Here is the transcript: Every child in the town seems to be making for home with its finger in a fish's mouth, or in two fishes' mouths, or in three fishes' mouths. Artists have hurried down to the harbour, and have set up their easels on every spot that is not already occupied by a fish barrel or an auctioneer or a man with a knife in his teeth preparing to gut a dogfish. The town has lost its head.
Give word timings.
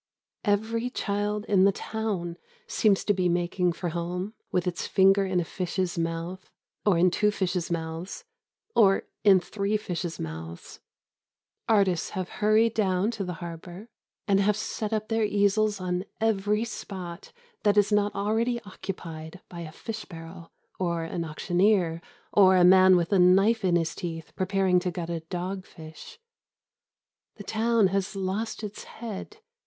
Every 0.45 0.89
child 0.89 1.45
in 1.45 1.63
the 1.63 1.71
town 1.71 2.37
seems 2.65 3.03
to 3.05 3.13
be 3.13 3.29
making 3.29 3.73
for 3.73 3.89
home 3.89 4.33
with 4.51 4.65
its 4.65 4.87
finger 4.87 5.27
in 5.27 5.39
a 5.39 5.45
fish's 5.45 5.95
mouth, 5.95 6.49
or 6.83 6.97
in 6.97 7.11
two 7.11 7.29
fishes' 7.29 7.69
mouths, 7.69 8.23
or 8.75 9.03
in 9.23 9.39
three 9.39 9.77
fishes' 9.77 10.19
mouths. 10.19 10.79
Artists 11.69 12.09
have 12.17 12.29
hurried 12.41 12.73
down 12.73 13.11
to 13.11 13.23
the 13.23 13.35
harbour, 13.45 13.89
and 14.27 14.39
have 14.39 14.57
set 14.57 14.91
up 14.91 15.07
their 15.07 15.23
easels 15.23 15.79
on 15.79 16.05
every 16.19 16.63
spot 16.65 17.31
that 17.61 17.77
is 17.77 17.91
not 17.91 18.15
already 18.15 18.59
occupied 18.63 19.41
by 19.49 19.59
a 19.59 19.71
fish 19.71 20.05
barrel 20.05 20.51
or 20.79 21.03
an 21.03 21.23
auctioneer 21.23 22.01
or 22.33 22.57
a 22.57 22.63
man 22.63 22.95
with 22.95 23.13
a 23.13 23.19
knife 23.19 23.63
in 23.63 23.75
his 23.75 23.93
teeth 23.93 24.33
preparing 24.35 24.79
to 24.79 24.89
gut 24.89 25.11
a 25.11 25.19
dogfish. 25.29 26.17
The 27.35 27.43
town 27.43 27.89
has 27.89 28.15
lost 28.15 28.63
its 28.63 28.85
head. 28.85 29.37